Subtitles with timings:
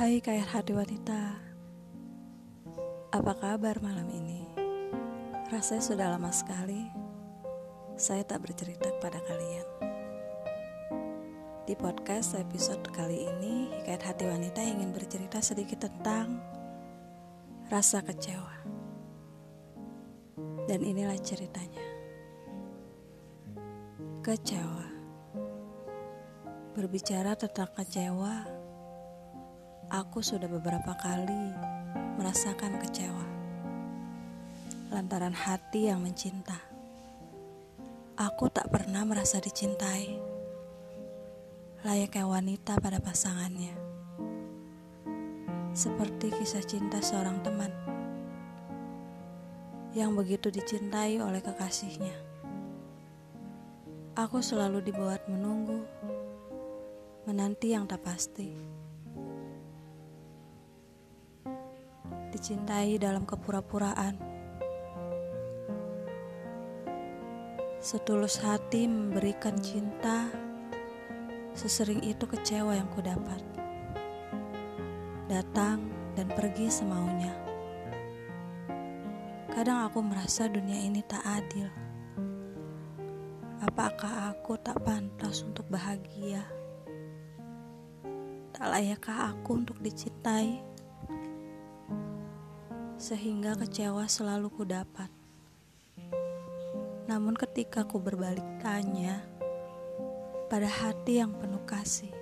[0.00, 1.36] Hai hati wanita
[3.12, 4.48] Apa kabar malam ini?
[5.52, 6.88] Rasanya sudah lama sekali
[8.00, 9.68] Saya tak bercerita kepada kalian.
[11.68, 16.40] Di podcast episode kali ini Hikayat hati wanita ingin bercerita sedikit tentang
[17.68, 18.56] Rasa kecewa.
[20.64, 21.84] Dan inilah ceritanya.
[24.24, 24.88] Kecewa.
[26.72, 28.59] Berbicara tentang kecewa
[29.90, 31.50] aku sudah beberapa kali
[32.14, 33.26] merasakan kecewa
[34.90, 36.58] lantaran hati yang mencinta.
[38.14, 40.18] Aku tak pernah merasa dicintai,
[41.82, 43.74] layaknya wanita pada pasangannya,
[45.74, 47.70] seperti kisah cinta seorang teman
[49.94, 52.14] yang begitu dicintai oleh kekasihnya.
[54.14, 55.82] Aku selalu dibuat menunggu,
[57.26, 58.79] menanti yang tak pasti.
[62.30, 64.14] Dicintai dalam kepura-puraan.
[67.82, 70.30] Setulus hati memberikan cinta,
[71.52, 73.42] sesering itu kecewa yang kudapat.
[75.26, 77.34] Datang dan pergi semaunya.
[79.50, 81.68] Kadang aku merasa dunia ini tak adil.
[83.60, 86.46] Apakah aku tak pantas untuk bahagia?
[88.54, 90.69] Tak layakkah aku untuk dicintai?
[93.10, 95.10] Sehingga kecewa selalu ku dapat.
[97.10, 99.26] Namun ketika ku berbalik tanya
[100.46, 102.14] pada hati yang penuh kasih,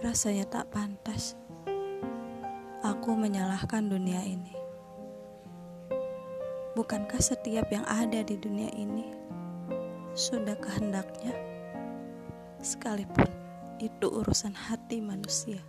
[0.00, 1.36] rasanya tak pantas
[2.80, 4.56] aku menyalahkan dunia ini.
[6.80, 9.04] Bukankah setiap yang ada di dunia ini
[10.16, 11.36] sudah kehendaknya,
[12.56, 13.28] sekalipun
[13.84, 15.60] itu urusan hati manusia?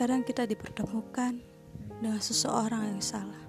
[0.00, 1.36] Kadang kita dipertemukan
[2.00, 3.44] dengan seseorang yang salah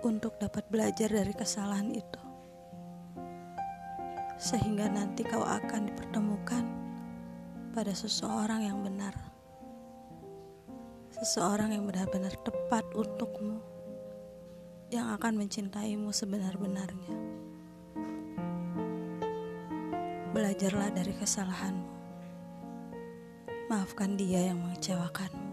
[0.00, 2.22] untuk dapat belajar dari kesalahan itu.
[4.40, 6.64] Sehingga nanti kau akan dipertemukan
[7.76, 9.12] pada seseorang yang benar.
[11.20, 13.60] Seseorang yang benar-benar tepat untukmu.
[14.88, 17.12] Yang akan mencintaimu sebenar-benarnya.
[20.32, 21.95] Belajarlah dari kesalahanmu.
[23.66, 25.45] Maafkan dia yang mengecewakanmu.